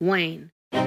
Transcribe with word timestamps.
Wayne. 0.00 0.50
Uh, 0.72 0.80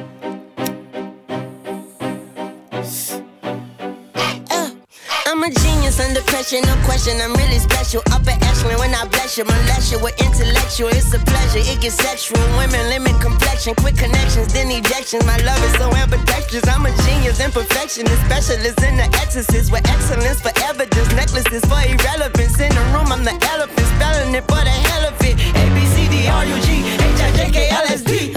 I'm 5.29 5.43
a 5.43 5.51
genius 5.53 5.99
under 5.99 6.21
pressure, 6.21 6.57
no 6.65 6.73
question. 6.83 7.21
I'm 7.21 7.33
really 7.33 7.59
special. 7.59 8.01
Upper 8.09 8.33
echelon 8.33 8.79
when 8.79 8.95
I 8.95 9.05
bless 9.05 9.37
you, 9.37 9.45
molest 9.45 9.91
you 9.91 9.99
with 10.01 10.19
intellectual. 10.19 10.89
It's 10.89 11.13
a 11.13 11.19
pleasure, 11.19 11.61
it 11.61 11.79
gets 11.79 11.93
sexual. 12.01 12.41
Women 12.57 12.89
limit 12.89 13.21
complexion, 13.21 13.75
quick 13.75 13.97
connections, 13.97 14.51
then 14.51 14.73
ejections. 14.73 15.23
My 15.27 15.37
love 15.45 15.61
is 15.61 15.73
so 15.77 15.93
ambidextrous. 15.93 16.65
I'm 16.67 16.87
a 16.87 16.91
genius 17.05 17.39
and 17.39 17.53
perfectionist, 17.53 18.17
specialist 18.25 18.81
in 18.81 18.97
the 18.97 19.05
exorcist 19.21 19.71
with 19.71 19.85
excellence 19.93 20.41
for 20.41 20.49
evidence. 20.65 21.13
Necklaces 21.13 21.61
for 21.69 21.85
irrelevance. 21.85 22.57
In 22.57 22.73
the 22.73 22.81
room, 22.97 23.13
I'm 23.13 23.21
the 23.23 23.37
elephant, 23.53 23.87
spelling 23.93 24.33
it 24.33 24.41
for 24.49 24.57
the 24.57 24.73
hell 24.89 25.05
of 25.05 25.21
it. 25.21 25.37
A 25.37 25.63
B 25.69 25.85
C 25.85 26.09
D 26.09 26.25
R 26.25 26.49
U 26.49 26.57
G 26.65 26.81
H 26.81 27.21
I 27.21 27.29
J 27.37 27.51
K 27.53 27.69
L 27.69 27.85
S 27.93 28.01
D. 28.01 28.33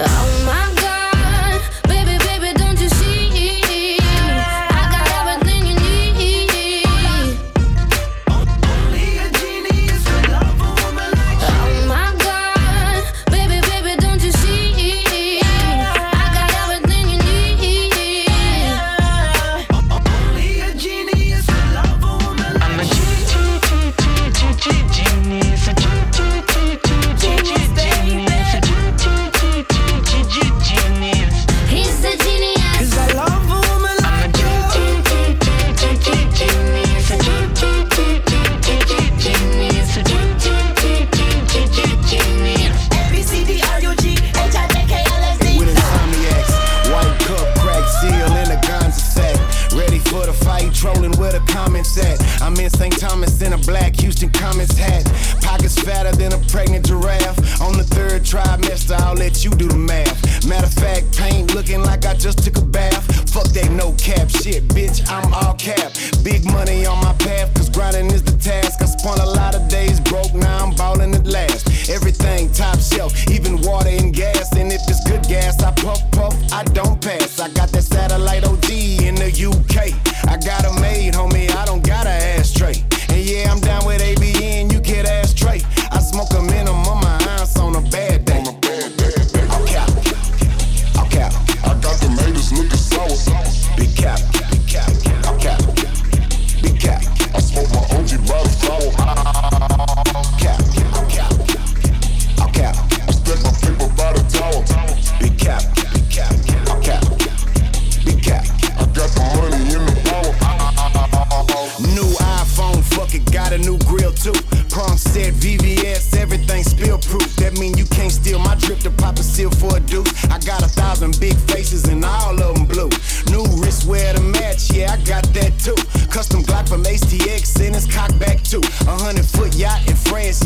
the 50.57 50.63
fight, 50.65 50.73
trolling 50.73 51.11
where 51.17 51.31
the 51.31 51.39
comments 51.51 51.97
at. 51.97 52.19
I'm 52.41 52.55
in 52.57 52.69
St. 52.69 52.97
Thomas 52.97 53.41
in 53.41 53.53
a 53.53 53.57
black 53.57 53.95
Houston 53.97 54.29
Comets 54.29 54.77
hat. 54.77 55.05
Pockets 55.41 55.79
fatter 55.79 56.15
than 56.15 56.33
a 56.33 56.39
pregnant 56.49 56.85
giraffe. 56.85 57.61
On 57.61 57.77
the 57.77 57.83
third 57.83 58.23
trimester, 58.23 58.99
I'll 58.99 59.15
let 59.15 59.43
you 59.43 59.51
do 59.51 59.67
the 59.67 59.77
math. 59.77 60.47
Matter 60.47 60.67
of 60.67 60.73
fact, 60.73 61.17
paint 61.17 61.53
looking 61.53 61.81
like 61.81 62.05
I 62.05 62.13
just 62.13 62.43
took 62.43 62.57
a 62.57 62.65
bath. 62.65 63.03
Fuck 63.31 63.47
that 63.53 63.71
no 63.71 63.91
cap 63.93 64.29
shit, 64.29 64.63
bitch, 64.69 65.05
I'm 65.09 65.33
all 65.33 65.53
cap. 65.55 65.91
Big 66.23 66.45
money 66.45 66.85
on 66.85 66.97
my 67.03 67.13
path, 67.13 67.53
cause 67.53 67.69
grinding 67.69 68.07
is 68.07 68.23
the 68.23 68.37
task. 68.37 68.81
I 68.81 68.85
spun 68.85 69.19
a 69.19 69.25
lot 69.25 69.55
of 69.55 69.67
days 69.69 69.99
broke, 69.99 70.33
now 70.33 70.65
I'm 70.65 70.75
ballin' 70.75 71.13
at 71.13 71.27
last. 71.27 71.89
Everything 71.89 72.51
top 72.51 72.79
shelf, 72.79 73.13
even 73.29 73.61
water 73.61 73.89
and 73.89 74.13
gas. 74.13 74.55
And 74.55 74.71
if 74.71 74.81
it's 74.87 75.03
good 75.07 75.23
gas, 75.23 75.61
I 75.61 75.71
puff, 75.71 75.99
puff, 76.11 76.35
I 76.51 76.63
don't 76.63 77.01
pass. 77.01 77.39
I 77.39 77.49
got 77.49 77.69
that 77.69 77.83
satellite 77.83 78.43
OD 78.45 78.69
in 79.05 79.15
the 79.15 79.29
UK. 79.29 80.06
I 80.27 80.37
got 80.37 80.65
a 80.65 80.81
made, 80.81 81.13
homie, 81.13 81.49
I 81.51 81.65
don't 81.65 81.85
got 81.85 82.05
a 82.05 82.09
ashtray. 82.09 82.83
And 83.09 83.25
yeah, 83.25 83.51
I'm 83.51 83.61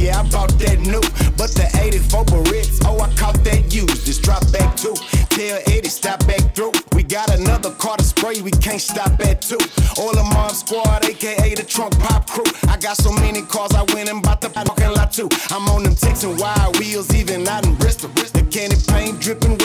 yeah, 0.01 0.19
I 0.19 0.29
bought 0.29 0.49
that 0.59 0.79
new. 0.79 1.01
But 1.37 1.53
the 1.53 1.69
84 1.79 2.25
Barrettes, 2.25 2.81
oh, 2.85 2.99
I 2.99 3.09
caught 3.15 3.37
that 3.45 3.73
used. 3.73 4.05
Just 4.05 4.23
drop 4.23 4.43
back 4.51 4.75
too. 4.75 4.95
Tell 5.29 5.59
Eddie, 5.67 5.89
stop 5.89 6.25
back 6.27 6.55
through. 6.55 6.73
We 6.93 7.03
got 7.03 7.29
another 7.33 7.71
car 7.71 7.97
to 7.97 8.03
spray, 8.03 8.41
we 8.41 8.51
can't 8.51 8.81
stop 8.81 9.19
at 9.21 9.41
two. 9.41 9.61
All 9.97 10.13
the 10.13 10.23
mob 10.33 10.51
squad, 10.51 11.05
aka 11.05 11.53
the 11.53 11.63
trunk 11.63 11.97
pop 11.99 12.27
crew. 12.27 12.45
I 12.67 12.77
got 12.77 12.97
so 12.97 13.11
many 13.11 13.41
cars, 13.43 13.71
I 13.73 13.83
went 13.93 14.09
and 14.09 14.21
bought 14.21 14.41
the 14.41 14.49
parking 14.49 14.91
lot 14.91 15.11
too. 15.13 15.29
I'm 15.49 15.67
on 15.69 15.83
them 15.83 15.95
and 16.23 16.39
wide 16.39 16.77
wheels, 16.79 17.13
even 17.13 17.47
out 17.47 17.65
in 17.65 17.75
Bristol. 17.75 18.09
The 18.09 18.43
candy 18.49 18.77
paint 18.87 19.19
dripping 19.19 19.57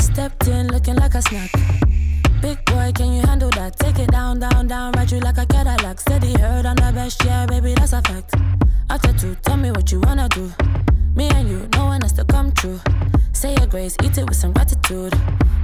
Stepped 0.00 0.48
in 0.48 0.68
looking 0.68 0.96
like 0.96 1.14
a 1.14 1.22
snack. 1.22 1.50
Big 2.40 2.64
boy, 2.66 2.92
can 2.94 3.12
you 3.12 3.22
handle 3.22 3.50
that? 3.50 3.76
Take 3.78 3.98
it 3.98 4.10
down, 4.10 4.38
down, 4.38 4.66
down, 4.66 4.92
ride 4.92 5.10
you 5.10 5.20
like 5.20 5.38
a 5.38 5.46
Cadillac. 5.46 6.00
Steady 6.00 6.32
heard 6.38 6.66
on 6.66 6.76
the 6.76 6.92
best, 6.94 7.24
yeah, 7.24 7.46
baby, 7.46 7.74
that's 7.74 7.92
a 7.92 8.02
fact. 8.02 8.34
After 8.90 9.12
two, 9.12 9.34
tell 9.42 9.56
me 9.56 9.70
what 9.70 9.90
you 9.92 10.00
wanna 10.00 10.28
do. 10.28 10.52
Me 11.14 11.28
and 11.28 11.48
you, 11.48 11.68
no 11.74 11.86
one 11.86 12.00
has 12.02 12.12
to 12.12 12.24
come 12.24 12.52
true. 12.52 12.80
Say 13.38 13.54
your 13.54 13.68
grace, 13.68 13.96
eat 14.02 14.18
it 14.18 14.26
with 14.26 14.36
some 14.36 14.52
gratitude. 14.52 15.14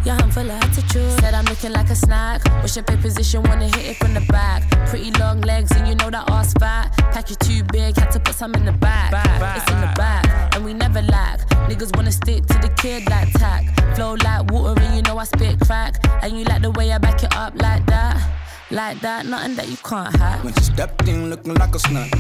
Yeah, 0.05 0.17
I'm 0.23 0.31
full 0.31 0.49
of 0.49 0.63
attitude. 0.63 1.11
Said 1.19 1.35
I'm 1.35 1.45
looking 1.47 1.73
like 1.73 1.91
a 1.91 1.97
snack. 1.97 2.45
Wish 2.63 2.77
your 2.77 2.85
pay 2.85 2.97
position, 2.97 3.43
wanna 3.43 3.65
hit 3.65 3.85
it 3.85 3.97
from 3.97 4.15
the 4.15 4.21
back. 4.29 4.63
Pretty 4.87 5.11
long 5.19 5.41
legs, 5.41 5.73
and 5.73 5.89
you 5.89 5.97
know 5.97 6.09
that 6.09 6.31
ass 6.31 6.53
fat. 6.53 6.97
Pack 7.11 7.31
you 7.31 7.37
too 7.37 7.65
big, 7.73 7.97
had 7.97 8.13
to 8.13 8.21
put 8.21 8.37
some 8.37 8.55
in 8.55 8.65
the 8.65 8.71
back. 8.71 9.11
It's 9.57 9.69
in 9.73 9.81
the 9.81 9.93
back, 9.97 10.55
and 10.55 10.65
we 10.65 10.73
never 10.73 11.03
lack. 11.03 11.41
Niggas 11.69 11.97
wanna 11.97 12.13
stick 12.13 12.47
to 12.47 12.59
the 12.59 12.69
kid 12.77 13.11
like 13.11 13.33
tack. 13.33 13.65
Flow 13.97 14.15
like 14.23 14.53
water, 14.53 14.81
and 14.81 14.95
you 14.95 15.03
know 15.03 15.19
I 15.19 15.25
spit 15.25 15.59
crack. 15.59 15.97
And 16.23 16.39
you 16.39 16.45
like 16.45 16.63
the 16.63 16.71
way 16.71 16.93
I 16.93 16.99
back 16.99 17.25
it 17.25 17.35
up 17.35 17.61
like 17.61 17.85
that. 17.87 18.23
Like 18.71 19.01
that, 19.01 19.27
nothing 19.27 19.57
that 19.57 19.69
you 19.69 19.79
can't 19.79 20.15
hack. 20.15 20.45
When 20.45 20.55
she 20.55 20.63
stepped 20.63 21.09
in 21.09 21.29
looking 21.29 21.55
like 21.55 21.75
a 21.75 21.81
snack. 21.81 22.13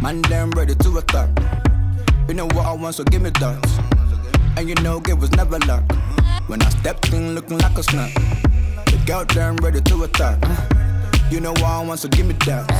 Man, 0.00 0.22
damn 0.22 0.50
ready 0.52 0.74
to 0.76 0.96
attack. 0.96 1.28
You 2.26 2.32
know 2.32 2.46
what 2.46 2.64
I 2.64 2.72
want, 2.72 2.94
so 2.94 3.04
give 3.04 3.20
me 3.20 3.28
that. 3.28 3.81
And 4.56 4.68
you 4.68 4.74
know 4.76 5.00
it 5.08 5.18
was 5.18 5.30
never 5.32 5.58
luck. 5.60 5.82
When 6.46 6.62
I 6.62 6.68
stepped 6.68 7.12
in 7.12 7.34
looking 7.34 7.58
like 7.58 7.76
a 7.78 7.82
snack. 7.82 8.14
The 8.86 9.02
girl 9.06 9.24
damn 9.24 9.56
ready 9.56 9.80
to 9.80 10.04
attack. 10.04 10.38
You 11.30 11.40
know 11.40 11.54
I 11.54 11.82
want, 11.84 12.00
so 12.00 12.08
give 12.08 12.26
me 12.26 12.34
that. 12.46 12.70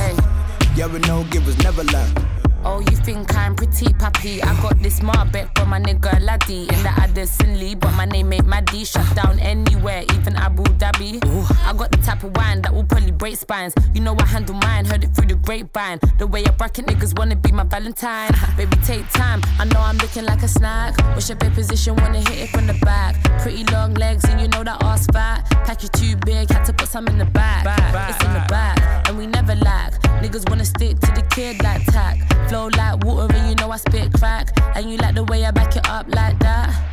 Yeah, 0.75 0.87
we 0.87 0.99
know 0.99 1.25
it 1.31 1.45
was 1.45 1.57
never 1.63 1.83
luck. 1.85 2.32
Oh, 2.65 2.79
you 2.79 2.95
think 2.97 3.35
I'm 3.35 3.55
pretty 3.55 3.91
pappy? 3.93 4.41
I 4.41 4.61
got 4.61 4.79
this 4.81 5.01
Marbet 5.01 5.57
from 5.57 5.69
my 5.69 5.79
nigga 5.79 6.21
Laddie 6.21 6.61
in 6.61 6.83
the 6.83 6.93
Addison 6.95 7.59
Lee, 7.59 7.75
but 7.75 7.91
my 7.93 8.05
name 8.05 8.31
ain't 8.31 8.47
Maddie. 8.47 8.85
Shut 8.85 9.05
down 9.15 9.39
anywhere, 9.39 10.03
even 10.13 10.35
Abu 10.37 10.63
Dhabi. 10.63 11.23
Ooh. 11.25 11.45
I 11.67 11.73
got 11.73 11.91
the 11.91 11.97
type 11.97 12.23
of 12.23 12.35
wine 12.37 12.61
that 12.61 12.73
will 12.73 12.85
probably 12.85 13.11
break 13.11 13.35
spines. 13.35 13.73
You 13.93 14.01
know 14.01 14.15
I 14.17 14.25
handle 14.25 14.55
mine, 14.55 14.85
heard 14.85 15.03
it 15.03 15.13
through 15.13 15.27
the 15.27 15.35
grapevine. 15.35 15.99
The 16.19 16.27
way 16.27 16.45
I 16.45 16.51
bracket 16.51 16.85
niggas 16.85 17.17
wanna 17.17 17.35
be 17.35 17.51
my 17.51 17.63
Valentine. 17.63 18.31
Baby, 18.57 18.77
take 18.85 19.09
time. 19.09 19.41
I 19.59 19.65
know 19.65 19.79
I'm 19.79 19.97
looking 19.97 20.25
like 20.25 20.41
a 20.41 20.47
snack. 20.47 20.97
What's 21.13 21.27
your 21.27 21.37
big 21.37 21.53
position? 21.53 21.95
Wanna 21.97 22.19
hit 22.19 22.37
it 22.43 22.49
from 22.49 22.67
the 22.67 22.73
back. 22.75 23.21
Pretty 23.41 23.65
long 23.65 23.93
legs, 23.95 24.23
and 24.25 24.39
you 24.39 24.47
know 24.47 24.63
that 24.63 24.81
ass 24.83 25.05
fat. 25.07 25.45
Pack 25.65 25.83
you 25.83 25.89
too 25.89 26.15
big, 26.25 26.49
had 26.49 26.63
to 26.65 26.73
put 26.73 26.87
some 26.87 27.07
in 27.07 27.17
the 27.17 27.25
back. 27.25 27.65
It's 28.09 28.23
in 28.23 28.33
the 28.33 28.45
back, 28.47 28.77
and 29.13 29.19
we 29.19 29.27
never 29.27 29.55
lack. 29.55 29.93
Niggas 30.21 30.49
wanna 30.49 30.65
stick 30.65 30.99
to 30.99 31.11
the 31.11 31.21
kid 31.29 31.61
like 31.63 31.85
tack. 31.85 32.17
Flow 32.49 32.67
like 32.67 33.03
water, 33.03 33.35
and 33.35 33.49
you 33.49 33.55
know 33.55 33.71
I 33.71 33.77
spit 33.77 34.11
crack. 34.13 34.49
And 34.75 34.89
you 34.89 34.97
like 34.97 35.15
the 35.15 35.23
way 35.23 35.45
I 35.45 35.51
back 35.51 35.75
it 35.75 35.87
up 35.87 36.07
like 36.09 36.37
that. 36.39 36.92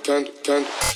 go 0.05 0.17
out 0.17 0.45
to 0.45 0.96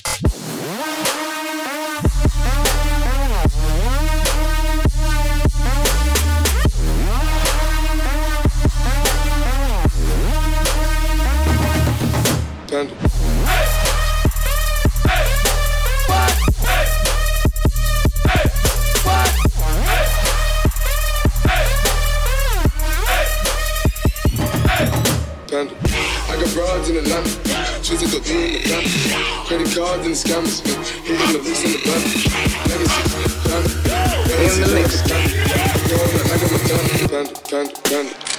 Montana. 37.50 37.71
Panda, 37.90 38.29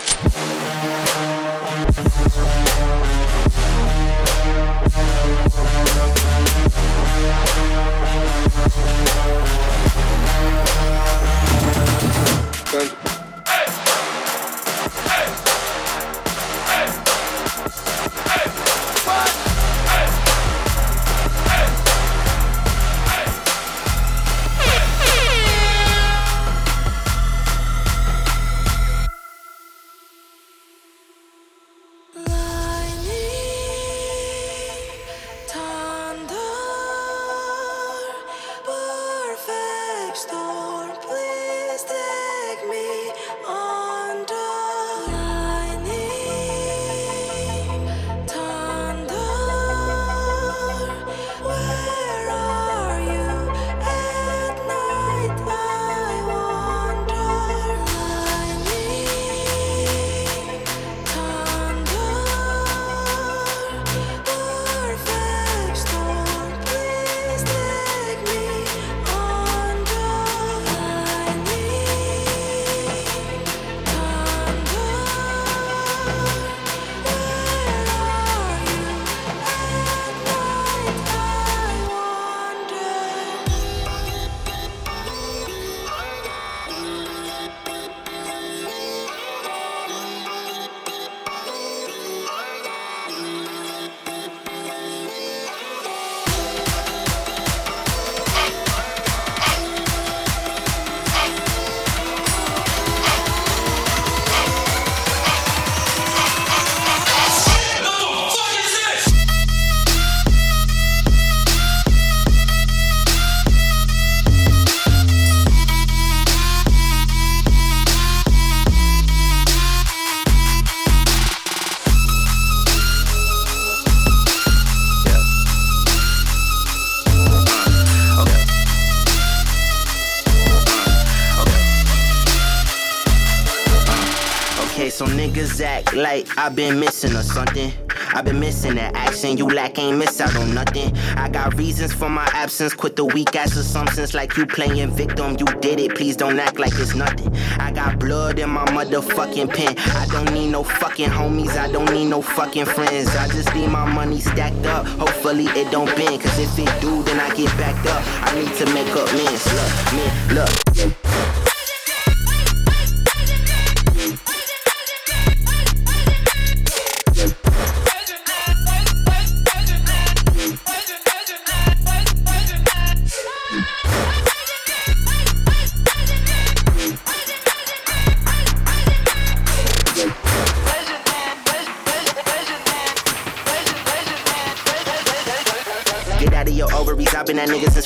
like 135.93 136.27
I've 136.37 136.55
been 136.55 136.79
missing 136.79 137.15
or 137.15 137.23
something. 137.23 137.71
I've 138.13 138.25
been 138.25 138.39
missing 138.39 138.75
that 138.75 138.95
action. 138.95 139.37
You 139.37 139.47
lack 139.47 139.79
ain't 139.79 139.97
miss 139.97 140.19
out 140.19 140.35
on 140.35 140.53
nothing. 140.53 140.95
I 141.15 141.29
got 141.29 141.57
reasons 141.57 141.93
for 141.93 142.09
my 142.09 142.27
absence. 142.33 142.73
Quit 142.73 142.95
the 142.95 143.05
weak 143.05 143.35
ass 143.35 143.55
assumptions 143.55 144.13
like 144.13 144.35
you 144.37 144.45
playing 144.45 144.91
victim. 144.91 145.37
You 145.39 145.45
did 145.61 145.79
it. 145.79 145.95
Please 145.95 146.15
don't 146.15 146.39
act 146.39 146.59
like 146.59 146.73
it's 146.73 146.95
nothing. 146.95 147.33
I 147.59 147.71
got 147.71 147.99
blood 147.99 148.39
in 148.39 148.49
my 148.49 148.65
motherfucking 148.65 149.53
pen. 149.53 149.77
I 149.77 150.05
don't 150.11 150.33
need 150.33 150.51
no 150.51 150.63
fucking 150.63 151.09
homies. 151.09 151.55
I 151.57 151.71
don't 151.71 151.91
need 151.91 152.05
no 152.05 152.21
fucking 152.21 152.65
friends. 152.65 153.15
I 153.15 153.27
just 153.27 153.53
need 153.55 153.69
my 153.69 153.85
money 153.91 154.19
stacked 154.19 154.65
up. 154.65 154.85
Hopefully 154.85 155.45
it 155.45 155.71
don't 155.71 155.93
bend. 155.95 156.21
Cause 156.21 156.37
if 156.39 156.57
it 156.59 156.81
do, 156.81 157.03
then 157.03 157.19
I 157.19 157.33
get 157.35 157.47
backed 157.57 157.87
up. 157.87 158.03
I 158.27 158.35
need 158.35 158.53
to 158.55 158.65
make 158.73 158.89
up 158.95 159.07
mens. 159.13 159.45
Look, 159.53 159.93
man, 159.93 160.35
look. 160.35 161.10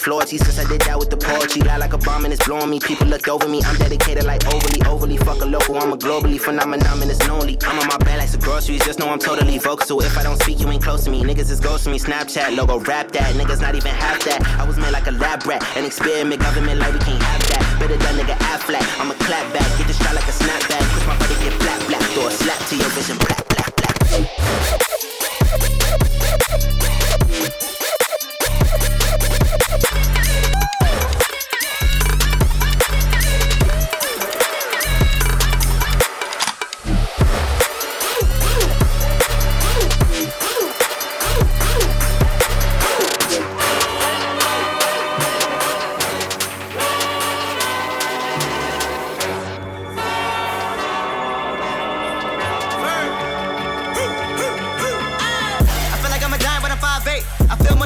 That 0.06 0.30
since 0.30 0.60
I 0.60 0.68
did 0.70 0.82
that 0.82 1.00
with 1.00 1.10
the 1.10 1.18
poetry. 1.18 1.62
Lie 1.62 1.78
like 1.78 1.94
a 1.94 1.98
bomb 1.98 2.26
and 2.26 2.34
it's 2.34 2.46
blowing 2.46 2.70
me. 2.70 2.80
People 2.80 3.08
looked 3.08 3.28
over 3.28 3.48
me. 3.48 3.62
I'm 3.66 3.76
dedicated 3.78 4.24
like 4.24 4.46
overly, 4.54 4.82
overly. 4.86 5.18
Fuck 5.18 5.42
a 5.42 5.46
local, 5.46 5.78
I'm 5.78 5.94
a 5.94 5.98
globally 5.98 6.40
phenomenon 6.40 7.02
and 7.02 7.10
it's 7.10 7.26
lonely. 7.28 7.58
I'm 7.66 7.80
on 7.80 7.88
my 7.88 7.98
bed 7.98 8.20
like 8.20 8.30
some 8.30 8.42
groceries. 8.42 8.86
Just 8.86 9.00
know 9.00 9.10
I'm 9.10 9.20
totally 9.20 9.58
vocal. 9.58 9.86
So 9.86 10.02
if 10.02 10.18
I 10.18 10.24
don't 10.24 10.38
speak, 10.42 10.60
you 10.60 10.70
ain't 10.70 10.84
close 10.84 11.04
to 11.06 11.10
me. 11.10 11.24
Niggas 11.24 11.50
is 11.50 11.60
ghost 11.60 11.86
to 11.86 11.90
me. 11.90 11.98
Snapchat 11.98 12.56
logo, 12.56 12.80
rap 12.80 13.12
that. 13.14 13.34
Niggas 13.36 13.62
not 13.62 13.76
even 13.76 13.94
half 13.94 14.24
that. 14.26 14.46
I 14.60 14.66
was 14.66 14.78
made 14.78 14.92
like 14.92 15.08
a 15.08 15.12
lab 15.12 15.46
rat. 15.46 15.64
An 15.76 15.86
experiment 15.86 16.42
government 16.42 16.80
like 16.80 16.94
we 16.94 17.00
can't 17.00 17.22
have 17.22 17.42
that. 17.50 17.78
Better 17.80 17.98
that 17.98 18.14
nigga 18.16 18.38
act 18.54 18.64
flat. 18.64 18.86
I'm 19.00 19.10
a 19.10 19.16
clap 19.16 19.52
back. 19.54 19.68
Get 19.78 19.88
the 19.88 19.94
shot 19.94 20.14
like 20.14 20.28
a 20.28 20.36
snapback. 20.36 20.86
Push 20.94 21.08
my 21.08 21.18
body 21.18 21.36
get 21.42 21.58
black, 21.60 21.80
black. 21.88 22.02
Throw 22.14 22.28
a 22.28 22.32
slap 22.32 22.60
to 22.70 22.76
your 22.76 22.90
vision, 22.94 23.18
black, 23.18 23.42
black, 23.50 23.76
black. 23.76 25.15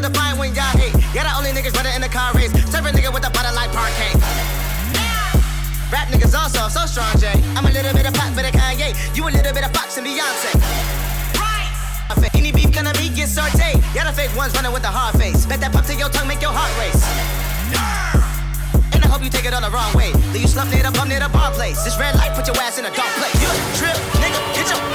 the 0.09 0.17
fight 0.17 0.37
when 0.37 0.53
y'all 0.53 0.73
hate. 0.77 0.93
Yeah, 1.13 1.23
the 1.23 1.33
only 1.37 1.51
niggas 1.51 1.75
running 1.75 1.93
in 1.93 2.01
the 2.01 2.09
car 2.09 2.33
race. 2.33 2.51
Serving 2.69 2.93
nigga 2.93 3.13
with 3.13 3.25
a 3.25 3.31
bottle 3.31 3.53
like 3.53 3.71
parquet. 3.71 4.13
Rap 5.89 6.07
niggas 6.09 6.33
also, 6.37 6.69
so 6.69 6.85
strong, 6.85 7.13
Jay. 7.17 7.33
I'm 7.57 7.65
a 7.65 7.71
little 7.71 7.93
bit 7.93 8.05
of 8.05 8.13
pop, 8.13 8.33
but 8.35 8.45
a 8.45 8.51
Kanye. 8.51 8.93
You 9.15 9.27
a 9.27 9.31
little 9.31 9.53
bit 9.53 9.65
of 9.65 9.71
Fox 9.73 9.97
and 9.97 10.05
Beyonce. 10.05 10.53
Right. 11.37 12.33
Any 12.33 12.51
beef 12.51 12.71
gonna 12.71 12.93
be 12.93 13.09
get 13.09 13.29
sauteed. 13.29 13.81
Yeah, 13.93 14.05
the 14.05 14.13
fake 14.13 14.35
ones 14.37 14.53
running 14.55 14.73
with 14.73 14.83
a 14.83 14.93
hard 14.93 15.17
face. 15.19 15.45
Bet 15.45 15.59
that 15.61 15.71
pop 15.71 15.85
to 15.85 15.95
your 15.95 16.09
tongue, 16.09 16.27
make 16.27 16.41
your 16.41 16.53
heart 16.53 16.71
race. 16.77 17.03
And 18.93 19.03
I 19.03 19.07
hope 19.07 19.23
you 19.23 19.29
take 19.29 19.45
it 19.45 19.53
on 19.53 19.61
the 19.61 19.71
wrong 19.71 19.93
way. 19.93 20.13
Leave 20.33 20.43
you 20.43 20.47
slumped 20.47 20.73
near 20.73 20.83
the 20.83 20.91
bum 20.91 21.09
near 21.09 21.19
the 21.19 21.29
bar 21.29 21.51
place. 21.51 21.83
This 21.83 21.97
red 21.97 22.15
light 22.15 22.33
put 22.35 22.47
your 22.47 22.57
ass 22.61 22.77
in 22.77 22.85
a 22.85 22.93
dark 22.93 23.11
place. 23.17 23.35
You 23.41 23.49
trip, 23.77 23.97
nigga, 24.21 24.39
get 24.55 24.69
your 24.69 24.88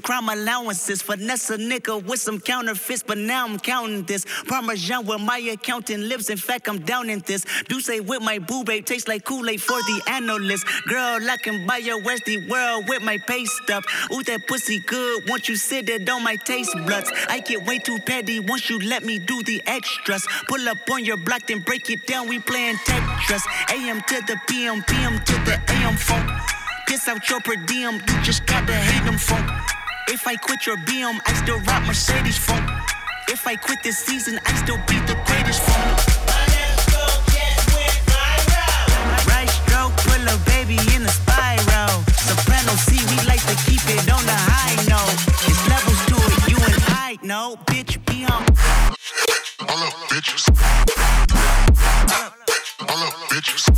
crime 0.00 0.28
allowances. 0.28 1.02
Finesse 1.02 1.50
a 1.50 1.58
nigga 1.58 2.04
with 2.04 2.20
some 2.20 2.40
counterfeits, 2.40 3.02
but 3.02 3.18
now 3.18 3.46
I'm 3.46 3.58
counting 3.58 4.04
this. 4.04 4.24
Parmesan 4.46 5.06
where 5.06 5.18
my 5.18 5.38
accountant 5.38 6.04
lives. 6.04 6.30
In 6.30 6.36
fact, 6.36 6.68
I'm 6.68 6.80
down 6.80 7.10
in 7.10 7.20
this. 7.26 7.44
Do 7.68 7.80
say 7.80 8.00
with 8.00 8.22
my 8.22 8.38
boo 8.38 8.64
babe 8.64 8.84
tastes 8.84 9.08
like 9.08 9.24
Kool-Aid 9.24 9.60
for 9.60 9.78
the 9.82 10.02
analyst. 10.08 10.66
Girl, 10.88 11.18
I 11.30 11.36
can 11.36 11.66
buy 11.66 11.78
your 11.78 12.00
Westy 12.02 12.48
world 12.48 12.88
with 12.88 13.02
my 13.02 13.18
pay 13.18 13.44
stuff. 13.44 13.84
Ooh, 14.12 14.22
that 14.24 14.46
pussy 14.46 14.78
good. 14.80 15.28
Once 15.28 15.48
you 15.48 15.56
sit 15.56 15.88
it 15.88 16.08
on 16.08 16.22
my 16.22 16.36
taste 16.36 16.74
buds, 16.86 17.10
I 17.28 17.40
get 17.40 17.66
way 17.66 17.78
too 17.78 17.98
petty 18.06 18.40
once 18.40 18.70
you 18.70 18.78
let 18.80 19.04
me 19.04 19.18
do 19.18 19.42
the 19.42 19.62
extras. 19.66 20.26
Pull 20.48 20.68
up 20.68 20.78
on 20.90 21.04
your 21.04 21.16
block, 21.16 21.46
then 21.46 21.60
break 21.60 21.90
it 21.90 22.06
down. 22.06 22.28
We 22.28 22.38
playing 22.38 22.76
Tetris. 22.76 23.42
AM 23.72 24.00
to 24.02 24.20
the 24.26 24.36
PM, 24.48 24.82
PM 24.84 25.18
to 25.24 25.32
the 25.44 25.60
AM 25.68 25.96
phone. 25.96 26.26
Piss 26.86 27.08
out 27.08 27.28
your 27.30 27.40
per 27.40 27.56
diem, 27.56 27.94
you 27.94 28.22
just 28.22 28.44
gotta 28.46 28.74
hate 28.74 29.04
them 29.04 29.18
phone. 29.18 29.81
If 30.08 30.26
I 30.26 30.36
quit 30.36 30.66
your 30.66 30.76
BM, 30.76 31.18
I 31.26 31.34
still 31.34 31.60
rock 31.60 31.86
Mercedes 31.86 32.36
phone. 32.36 32.66
If 33.28 33.46
I 33.46 33.56
quit 33.56 33.82
this 33.82 33.98
season, 33.98 34.38
I 34.44 34.54
still 34.56 34.78
be 34.88 34.98
the 35.06 35.14
greatest 35.26 35.62
phone. 35.62 35.96
Right 39.28 39.48
stroke, 39.48 39.92
a 40.28 40.38
baby 40.50 40.78
in 40.94 41.02
a 41.02 41.08
spiral. 41.08 42.02
C, 42.76 42.96
we 43.10 43.16
like 43.26 43.42
to 43.46 43.54
keep 43.66 43.82
it 43.88 44.10
on 44.10 44.24
the 44.24 44.34
high 44.34 44.76
note. 44.88 45.12
It's 45.46 45.62
to 46.08 46.16
it, 46.16 46.50
you 46.50 46.56
and 46.56 46.82
I. 46.88 47.18
Bitch, 47.66 48.04
be 48.06 48.24
on. 48.24 48.42
All 49.68 49.90
bitches. 50.08 50.48
All 52.88 53.10
bitches. 53.30 53.71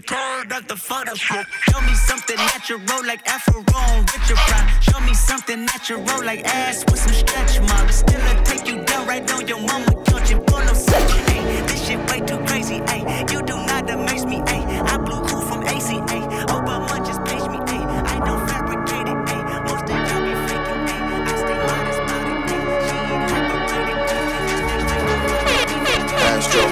Fucking 0.00 0.42
sick 0.42 0.52
of 0.52 0.68
the 0.68 0.74
Photoshop. 0.74 1.46
Show 1.70 1.80
me 1.82 1.94
something 1.94 2.36
natural 2.36 2.80
like 3.06 3.26
Afro 3.28 3.60
on 3.60 4.00
Richard 4.00 4.36
Pryor. 4.36 4.80
Show 4.80 5.00
me 5.00 5.14
something 5.14 5.64
natural 5.64 6.02
like 6.24 6.44
ass 6.44 6.84
with 6.86 7.00
some 7.00 7.12
stretch 7.12 7.60
marks. 7.60 7.96
Still, 7.96 8.20
I 8.22 8.34
take 8.44 8.66
you 8.68 8.82
down 8.84 9.06
right 9.06 9.30
on 9.32 9.46
your 9.46 9.60
mama 9.60 9.92
couch 10.04 10.30
and 10.30 10.46
pull 10.46 10.60
no 10.60 10.72
such. 10.72 11.10
Ay, 11.28 11.62
this 11.66 11.86
shit 11.86 11.98
way 12.10 12.20
too 12.20 12.38
crazy. 12.46 12.80
Ay, 12.86 13.24
you 13.30 13.42
do 13.42 13.56
not 13.66 13.90
amaze 13.90 14.24
me. 14.24 14.42
Ay, 14.46 14.62
I 14.86 14.96
blew 14.98 15.20
cool 15.28 15.40
from 15.42 15.62
AC. 15.66 15.98
Ay, 16.08 16.22
Obama 16.48 17.04
just 17.06 17.22
page 17.24 17.46
me. 17.50 17.58
Ay, 17.66 17.82
I 18.16 18.18
don't 18.24 18.48
fabricate 18.48 19.08
it. 19.08 19.16
Ay, 19.28 19.62
most 19.66 19.84
of 19.84 19.90
y'all 19.90 20.22
be 20.24 20.32
faking. 20.46 20.80
Ay, 20.88 21.00
I 21.28 21.34
stay 21.42 21.58
modest 21.66 22.00
about 22.04 22.26
it. 22.28 22.38
Ay, 22.48 22.80
she 22.86 22.96
ain't 22.96 23.20
liberated. 23.22 24.00
Astro. 26.22 26.71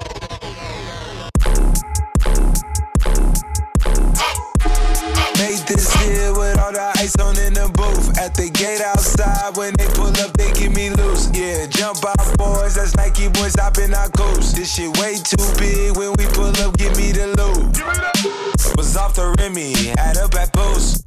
At 8.31 8.37
the 8.37 8.49
gate 8.49 8.79
outside, 8.79 9.57
when 9.57 9.73
they 9.77 9.87
pull 9.87 10.07
up, 10.23 10.31
they 10.37 10.53
give 10.53 10.73
me 10.73 10.89
loose. 10.89 11.29
Yeah, 11.35 11.67
jump 11.67 11.99
out, 12.05 12.37
boys. 12.37 12.75
That's 12.75 12.95
Nike 12.95 13.27
boys 13.27 13.55
hopping 13.59 13.93
our 13.93 14.07
coast. 14.07 14.55
This 14.55 14.73
shit 14.73 14.87
way 14.99 15.15
too 15.19 15.43
big. 15.59 15.97
When 15.97 16.13
we 16.15 16.25
pull 16.31 16.55
up, 16.63 16.77
give 16.77 16.95
me 16.95 17.11
the 17.11 17.27
loot. 17.35 17.75
Was 18.77 18.95
off 18.95 19.15
the 19.15 19.35
Remy, 19.39 19.91
had 19.99 20.15
a 20.15 20.29
Papoose. 20.29 21.03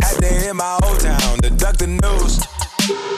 Had 0.00 0.16
to 0.16 0.26
hit 0.26 0.56
my 0.56 0.78
old 0.84 0.98
town 0.98 1.38
to 1.42 1.50
duck 1.50 1.76
the 1.76 1.88
news. 1.88 2.40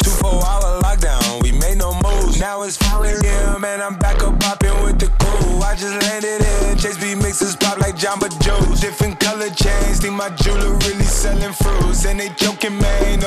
Two 0.03 0.11
four 0.18 0.42
hour 0.44 0.83
lockdown, 0.83 1.40
we 1.40 1.53
made 1.53 1.79
no 1.79 1.94
moves. 2.03 2.40
Now 2.40 2.62
it's 2.62 2.77
4 2.77 3.05
a.m. 3.05 3.64
and 3.64 3.83
I'm 3.83 3.98
back 3.98 4.22
up 4.22 4.40
popping 4.40 4.83
with 4.83 4.98
the 4.98 5.07
crew. 5.20 5.62
I 5.62 5.77
just 5.77 5.94
landed 6.03 6.42
in 6.42 6.79
Chase 6.79 6.96
B 6.98 7.14
mixes 7.14 7.55
pop 7.57 7.79
like 7.79 7.94
Jamba 7.96 8.31
Juice. 8.40 8.81
Different 8.81 9.20
color 9.20 9.51
chains, 9.51 10.01
think 10.01 10.14
my 10.14 10.31
jeweler 10.31 10.72
really 10.72 11.05
selling 11.05 11.53
fruits. 11.53 12.07
And 12.07 12.18
they 12.18 12.31
joking, 12.31 12.79
man, 12.79 13.17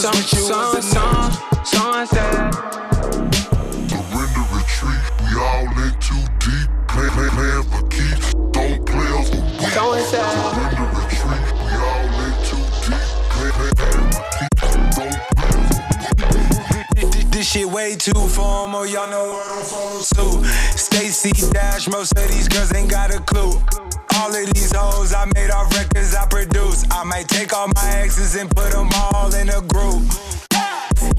crackers 0.00 0.02
some, 0.02 0.14
with 0.16 0.32
you 0.32 0.48
was 0.48 0.74
a 0.74 0.82
some, 0.82 1.32
sunset. 1.64 2.54
Surrender 3.90 4.44
retreat, 4.54 5.04
we 5.20 5.30
all 5.40 5.66
in 5.84 5.92
too 6.00 6.24
deep. 6.40 6.68
Play, 6.88 7.08
play, 7.10 7.28
playing 7.28 7.64
for 7.64 7.82
keeps, 7.88 8.34
don't 8.52 8.86
play 8.86 9.10
us 9.18 9.28
for 9.30 9.42
weeks. 9.58 9.74
Surrender 9.74 10.88
retreat, 10.96 11.44
we 11.60 11.72
all 11.84 12.06
in 12.24 12.32
too 12.48 12.64
deep. 12.86 13.04
Play, 13.30 13.50
play, 13.56 13.70
playing 13.76 14.10
for 14.12 14.24
keeps, 14.36 14.60
don't 16.96 17.30
this 17.30 17.46
shit 17.50 17.66
way 17.66 17.94
too 17.96 18.28
formal, 18.28 18.86
y'all 18.86 19.10
know 19.10 19.26
what 19.28 19.46
I'm 19.50 19.64
follow 19.64 20.00
to. 20.00 20.48
Stacy 20.76 21.32
Dash, 21.52 21.88
most 21.88 22.12
of 22.16 22.28
these 22.28 22.48
girls 22.48 22.74
ain't 22.74 22.90
got 22.90 23.14
a 23.14 23.20
clue. 23.20 23.52
All 24.16 24.34
of 24.34 24.54
these 24.54 24.72
hoes 24.74 25.12
I 25.14 25.26
made 25.34 25.50
off 25.50 25.72
records 25.76 26.14
I 26.14 26.26
produce. 26.26 26.84
I 26.90 27.04
might 27.04 27.28
take 27.28 27.52
all 27.52 27.68
my 27.74 27.90
exes 27.96 28.36
and 28.36 28.50
put 28.54 28.72
them 28.72 28.88
all 29.12 29.34
in 29.34 29.48
a 29.48 29.60
group. 29.62 30.02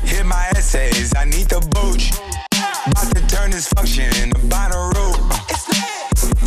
Hit 0.03 0.25
my 0.25 0.45
essays, 0.55 1.13
I 1.15 1.25
need 1.25 1.47
the 1.47 1.61
booch. 1.71 2.11
About 2.87 3.15
to 3.15 3.27
turn 3.27 3.51
this 3.51 3.67
function 3.69 4.05
into 4.21 4.39
Bonnaroo. 4.47 5.13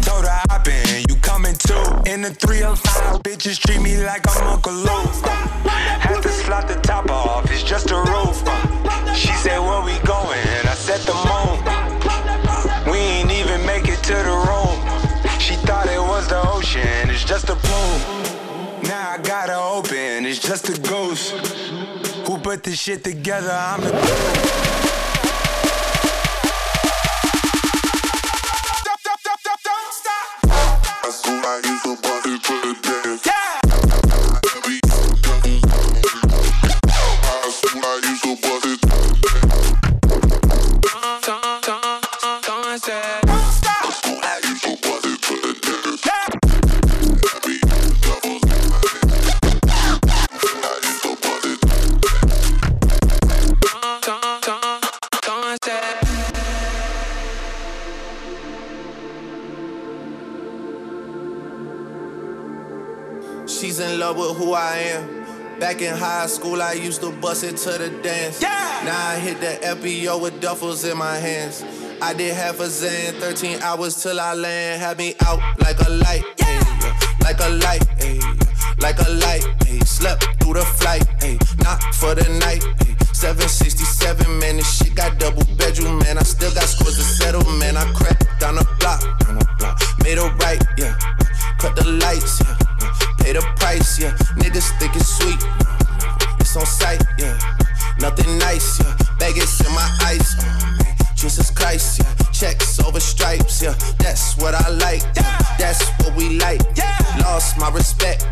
Told 0.02 0.24
her 0.24 0.40
hop 0.50 0.68
in, 0.68 1.04
you 1.08 1.16
coming 1.16 1.54
too. 1.54 1.84
In 2.06 2.22
the 2.22 2.34
305, 2.34 3.22
bitches 3.22 3.58
treat 3.58 3.80
me 3.80 3.96
like 4.04 4.22
I'm 4.28 4.46
Uncle 4.48 4.74
Luke. 4.74 5.14
Had 5.64 6.20
to 6.22 6.28
slot 6.28 6.68
the 6.68 6.76
top 6.80 7.10
off, 7.10 7.50
it's 7.50 7.62
just 7.62 7.90
a 7.90 7.96
roof. 7.96 8.36
She 9.16 9.32
said, 9.32 9.58
Where 9.58 9.82
we 9.82 9.98
going? 10.06 10.38
I 10.66 10.74
said, 10.76 11.00
The 11.00 11.14
moon. 11.14 11.73
I 19.14 19.18
gotta 19.18 19.56
open, 19.56 20.26
it's 20.26 20.40
just 20.40 20.68
a 20.68 20.80
ghost. 20.80 21.30
Who 22.26 22.36
put 22.36 22.64
this 22.64 22.80
shit 22.80 23.04
together? 23.04 23.52
I'm 23.52 23.80
the. 23.80 24.73
With 63.44 64.36
who 64.38 64.54
I 64.54 64.76
am. 64.94 65.60
Back 65.60 65.82
in 65.82 65.94
high 65.94 66.26
school, 66.28 66.62
I 66.62 66.72
used 66.72 67.02
to 67.02 67.12
bust 67.12 67.44
it 67.44 67.58
to 67.58 67.72
the 67.76 67.90
dance. 68.02 68.40
Yeah. 68.40 68.48
Now 68.84 69.08
I 69.08 69.18
hit 69.18 69.38
the 69.38 69.58
FBO 69.66 70.18
with 70.20 70.40
duffels 70.40 70.90
in 70.90 70.96
my 70.96 71.16
hands. 71.16 71.62
I 72.00 72.14
did 72.14 72.32
half 72.32 72.60
a 72.60 72.64
Xan, 72.64 73.12
13 73.20 73.60
hours 73.60 74.02
till 74.02 74.18
I 74.18 74.32
land. 74.32 74.80
Had 74.80 74.96
me 74.96 75.14
out 75.26 75.40
like 75.60 75.78
a 75.86 75.90
light, 75.90 76.24
yeah. 76.38 76.98
like 77.20 77.38
a 77.40 77.50
light, 77.50 77.86
ay, 78.00 78.18
like 78.78 78.98
a 78.98 79.10
light. 79.10 79.44
Ay. 79.66 79.78
Slept 79.84 80.24
through 80.42 80.54
the 80.54 80.64
flight, 80.64 81.06
ay. 81.22 81.38
not 81.62 81.82
for 81.94 82.14
the 82.14 82.26
night. 82.40 82.64
Ay. 82.80 82.96
767, 83.12 84.38
man, 84.38 84.56
this 84.56 84.78
shit 84.78 84.94
got 84.94 85.18
double 85.18 85.44
bedroom, 85.56 85.98
man. 85.98 86.16
I 86.16 86.22
still 86.22 86.52
got 86.54 86.64
scores 86.64 86.96
to 86.96 87.02
settle, 87.02 87.44
man. 87.58 87.76
I 87.76 87.84
crept 87.92 88.24
down 88.40 88.54
the 88.54 88.66
block, 88.80 89.00
down 89.20 89.38
the 89.38 89.46
block. 89.58 89.78
made 90.02 90.16
a 90.16 90.28
right, 90.40 90.62
yeah. 90.78 90.96
Cut 91.58 91.76
the 91.76 91.86
lights, 91.88 92.40
yeah. 92.40 92.63
Pay 93.24 93.32
the 93.32 93.40
price, 93.56 93.98
yeah. 93.98 94.12
Niggas 94.36 94.78
think 94.78 94.94
it's 94.94 95.08
sweet. 95.16 95.40
It's 96.38 96.54
on 96.56 96.66
sight, 96.66 97.02
yeah. 97.18 97.38
Nothing 97.98 98.36
nice, 98.36 98.78
yeah. 98.78 98.94
Vegas 99.18 99.64
in 99.66 99.72
my 99.72 99.88
ice. 100.04 100.36
Jesus 101.14 101.50
Christ, 101.50 102.00
yeah. 102.00 102.12
Checks 102.32 102.78
over 102.80 103.00
stripes, 103.00 103.62
yeah. 103.62 103.72
That's 103.98 104.36
what 104.36 104.54
I 104.54 104.68
like. 104.68 105.00
Yeah. 105.16 105.38
That's 105.58 105.88
what 106.00 106.14
we 106.14 106.38
like. 106.38 106.60
Yeah. 106.76 106.92
Lost 107.20 107.56
my 107.58 107.70
respect. 107.70 108.28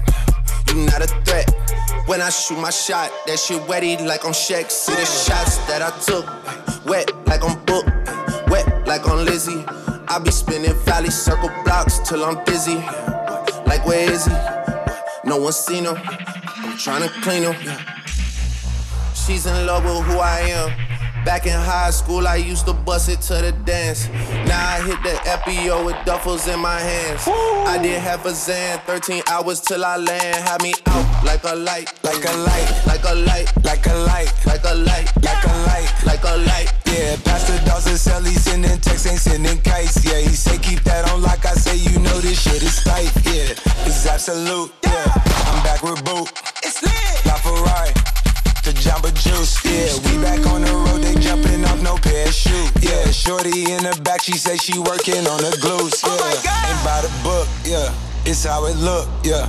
You 0.68 0.84
not 0.84 1.00
a 1.00 1.06
threat. 1.24 1.48
When 2.04 2.20
I 2.20 2.28
shoot 2.28 2.58
my 2.58 2.68
shot, 2.68 3.10
that 3.26 3.38
shit 3.38 3.62
wetty 3.62 3.98
like 4.06 4.26
on 4.26 4.32
Shaq. 4.32 4.70
See 4.70 4.92
the 4.92 5.06
shots 5.06 5.56
that 5.68 5.80
I 5.80 5.88
took, 6.04 6.26
wet 6.84 7.10
like 7.26 7.42
on 7.42 7.64
Book, 7.64 7.86
wet 8.50 8.86
like 8.86 9.08
on 9.08 9.24
Lizzie. 9.24 9.64
I 10.08 10.18
be 10.22 10.30
spinning 10.30 10.74
valley 10.84 11.08
circle 11.10 11.50
blocks 11.64 11.98
till 12.00 12.22
I'm 12.22 12.44
dizzy. 12.44 12.76
Like 13.64 13.86
where 13.86 14.12
is 14.12 14.26
he? 14.26 14.61
No 15.24 15.36
one 15.36 15.52
seen 15.52 15.84
her. 15.84 15.94
I'm 15.94 16.76
trying 16.76 17.02
to 17.02 17.08
clean 17.20 17.44
her. 17.44 17.54
She's 19.14 19.46
in 19.46 19.66
love 19.66 19.84
with 19.84 20.04
who 20.06 20.18
I 20.18 20.40
am. 20.40 21.24
Back 21.24 21.46
in 21.46 21.52
high 21.52 21.90
school, 21.90 22.26
I 22.26 22.36
used 22.36 22.66
to 22.66 22.72
bust 22.72 23.08
it 23.08 23.20
to 23.22 23.34
the 23.34 23.52
dance. 23.64 24.08
Now 24.48 24.74
I 24.74 24.82
hit 24.82 24.98
the 25.04 25.14
FBO 25.22 25.86
with 25.86 25.94
duffels 26.04 26.52
in 26.52 26.58
my 26.58 26.80
hands. 26.80 27.22
I 27.28 27.78
did 27.80 28.00
half 28.00 28.26
a 28.26 28.30
Xan, 28.30 28.82
13 28.82 29.22
hours 29.30 29.60
till 29.60 29.84
I 29.84 29.96
land. 29.96 30.36
Had 30.42 30.60
me 30.60 30.74
out 30.86 31.24
like 31.24 31.44
a 31.44 31.54
light, 31.54 31.92
like 32.02 32.24
a 32.24 32.36
light, 32.38 32.82
like 32.86 33.04
a 33.04 33.14
light, 33.14 33.52
like 33.64 33.86
a 33.86 33.94
light, 33.94 34.32
like 34.44 34.64
a 34.64 34.74
light, 34.74 35.12
like 35.22 35.44
a 35.44 35.54
light, 35.70 35.92
like 36.04 36.24
a 36.24 36.36
light. 36.38 36.72
Yeah, 36.86 37.16
Pastor 37.22 37.64
Dawson 37.64 37.96
sell, 37.96 38.22
he 38.22 38.34
sending 38.34 38.76
texts, 38.80 39.06
ain't 39.06 39.20
sending 39.20 39.60
kites. 39.62 40.04
Yeah, 40.04 40.18
he 40.18 40.34
say 40.34 40.58
keep 40.58 40.82
that 40.82 41.08
on 41.12 41.22
like 41.22 41.46
I 41.46 41.54
say, 41.54 41.76
you 41.76 42.00
know 42.00 42.18
this 42.18 42.42
shit 42.42 42.62
is 42.62 42.82
tight. 42.82 43.12
Yeah, 43.24 43.54
it's 44.02 44.10
absolute. 44.10 44.72
Yeah, 44.82 45.04
I'm 45.46 45.62
back 45.62 45.82
with 45.82 46.04
boot. 46.04 46.26
It's 46.64 46.82
lit. 46.82 47.26
La 47.26 47.38
Ferrari. 47.38 47.94
The 48.64 48.74
Jamba 48.82 49.14
Juice, 49.14 49.62
yeah. 49.64 49.94
We 50.10 50.20
back 50.22 50.44
on 50.50 50.62
the 50.62 50.72
road, 50.72 51.02
they 51.02 51.14
jumping 51.20 51.64
off 51.64 51.80
no 51.82 51.96
parachute. 51.96 52.82
Yeah, 52.82 53.10
shorty 53.12 53.72
in 53.72 53.82
the 53.84 54.00
back, 54.02 54.22
she 54.22 54.32
say 54.32 54.56
she 54.56 54.78
working 54.78 55.26
on 55.26 55.38
the 55.38 55.56
glutes. 55.62 56.02
Oh 56.02 56.18
yeah, 56.44 56.50
oh 56.50 56.68
ain't 56.70 56.82
by 56.84 57.00
the 57.02 57.12
book, 57.22 57.48
yeah. 57.64 57.94
It's 58.24 58.44
how 58.44 58.66
it 58.66 58.76
look, 58.76 59.08
yeah. 59.22 59.46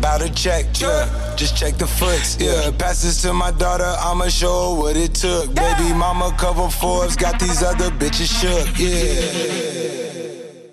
Bout 0.00 0.20
to 0.20 0.32
check, 0.32 0.66
yeah. 0.80 1.34
Just 1.34 1.56
check 1.56 1.76
the 1.76 1.86
foots, 1.86 2.36
yeah. 2.38 2.70
Pass 2.78 3.02
this 3.02 3.22
to 3.22 3.32
my 3.32 3.50
daughter, 3.50 3.92
I'ma 3.98 4.28
show 4.28 4.76
her 4.76 4.80
what 4.80 4.96
it 4.96 5.14
took. 5.14 5.52
Baby 5.54 5.92
mama 5.92 6.32
cover 6.38 6.68
Forbes, 6.68 7.16
got 7.16 7.40
these 7.40 7.64
other 7.64 7.90
bitches 7.90 8.30
shook, 8.30 8.78
yeah. 8.78 10.27